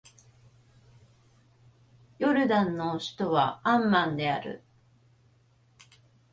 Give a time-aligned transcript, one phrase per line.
[2.17, 4.63] ヨルダンの首都はアンマンである